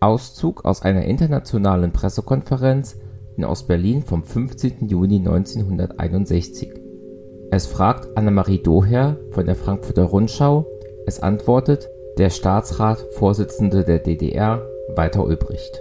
[0.00, 2.96] Auszug aus einer internationalen Pressekonferenz
[3.36, 4.88] in Ost-Berlin vom 15.
[4.88, 6.72] Juni 1961.
[7.50, 10.66] Es fragt Annemarie Doher von der Frankfurter Rundschau,
[11.06, 15.80] es antwortet der Staatsrat-Vorsitzende der DDR, Walter Ulbricht.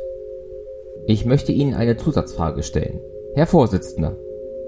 [1.06, 3.00] Ich möchte Ihnen eine Zusatzfrage stellen.
[3.36, 4.18] Herr Vorsitzender,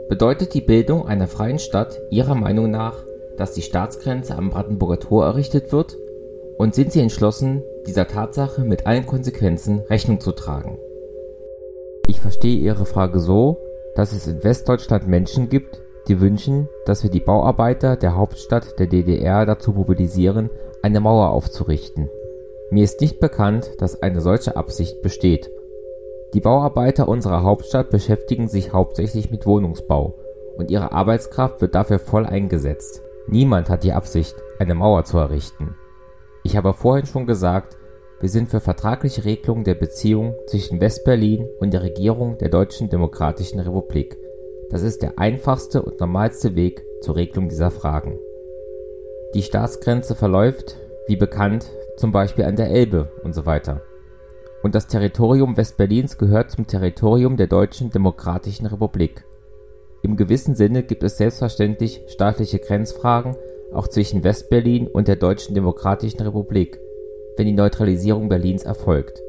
[0.07, 3.04] bedeutet die Bildung einer freien Stadt Ihrer Meinung nach,
[3.38, 5.97] dass die Staatsgrenze am Brandenburger Tor errichtet wird?
[6.61, 10.77] Und sind Sie entschlossen, dieser Tatsache mit allen Konsequenzen Rechnung zu tragen?
[12.05, 13.57] Ich verstehe Ihre Frage so,
[13.95, 18.85] dass es in Westdeutschland Menschen gibt, die wünschen, dass wir die Bauarbeiter der Hauptstadt der
[18.85, 20.52] DDR dazu mobilisieren,
[20.83, 22.11] eine Mauer aufzurichten.
[22.69, 25.49] Mir ist nicht bekannt, dass eine solche Absicht besteht.
[26.35, 30.13] Die Bauarbeiter unserer Hauptstadt beschäftigen sich hauptsächlich mit Wohnungsbau
[30.57, 33.02] und ihre Arbeitskraft wird dafür voll eingesetzt.
[33.25, 35.75] Niemand hat die Absicht, eine Mauer zu errichten.
[36.44, 37.77] Ich habe vorhin schon gesagt,
[38.20, 43.59] wir sind für vertragliche Regelungen der Beziehung zwischen West-Berlin und der Regierung der Deutschen Demokratischen
[43.59, 44.17] Republik.
[44.70, 48.20] Das ist der einfachste und normalste Weg zur Regelung dieser Fragen.
[49.33, 53.81] Die Staatsgrenze verläuft, wie bekannt, zum Beispiel an der Elbe und so weiter.
[54.64, 59.26] Und das Territorium West-Berlins gehört zum Territorium der Deutschen Demokratischen Republik.
[60.03, 63.36] Im gewissen Sinne gibt es selbstverständlich staatliche Grenzfragen
[63.73, 66.80] auch zwischen Westberlin und der Deutschen Demokratischen Republik,
[67.38, 69.22] wenn die Neutralisierung Berlins erfolgt.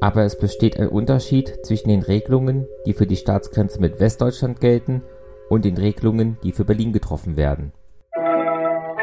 [0.00, 5.02] Aber es besteht ein Unterschied zwischen den Regelungen, die für die Staatsgrenze mit Westdeutschland gelten,
[5.50, 7.72] und den Regelungen, die für Berlin getroffen werden.
[8.16, 8.94] Musik